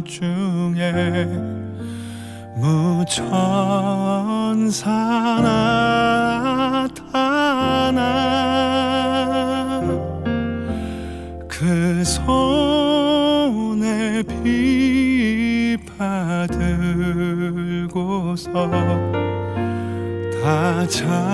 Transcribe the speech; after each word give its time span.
밤중에 0.00 1.26
무천사 2.56 3.40
들고서 18.52 19.12
다 20.42 20.86
찬송하기를. 20.86 21.30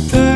the 0.08 0.29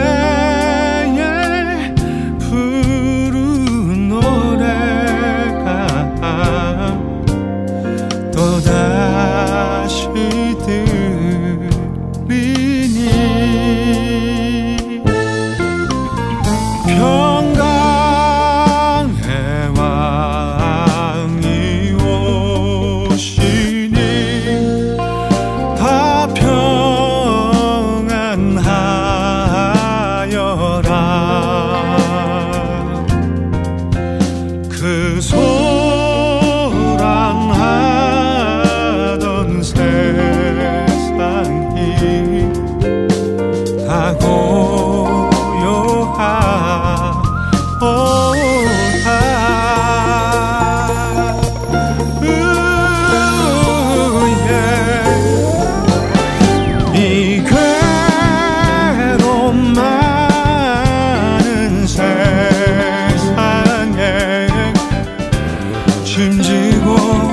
짐지고 66.13 67.32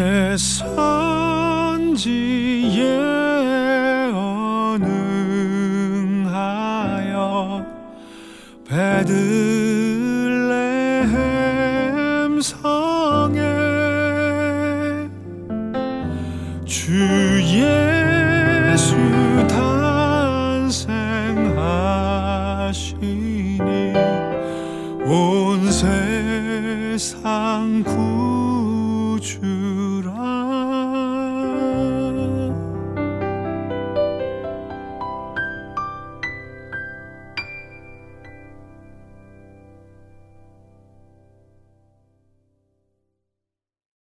내 0.00 0.34
선지에 0.34 0.80
언응하여 6.24 7.66
배들 8.66 9.49